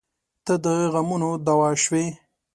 [0.45, 2.05] •ته د غمونو دوا شوې.